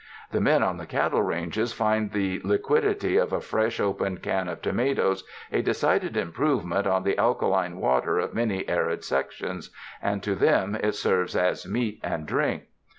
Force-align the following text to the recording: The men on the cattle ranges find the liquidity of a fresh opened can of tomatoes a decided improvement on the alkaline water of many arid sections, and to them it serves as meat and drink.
The 0.31 0.41
men 0.41 0.63
on 0.63 0.77
the 0.77 0.87
cattle 0.87 1.21
ranges 1.21 1.73
find 1.73 2.09
the 2.11 2.41
liquidity 2.43 3.17
of 3.17 3.31
a 3.31 3.39
fresh 3.39 3.79
opened 3.79 4.23
can 4.23 4.47
of 4.49 4.59
tomatoes 4.59 5.23
a 5.51 5.61
decided 5.61 6.17
improvement 6.17 6.87
on 6.87 7.03
the 7.03 7.19
alkaline 7.19 7.77
water 7.77 8.17
of 8.17 8.33
many 8.33 8.67
arid 8.67 9.03
sections, 9.03 9.69
and 10.01 10.23
to 10.23 10.33
them 10.33 10.73
it 10.73 10.95
serves 10.95 11.35
as 11.35 11.67
meat 11.67 11.99
and 12.01 12.25
drink. 12.25 12.63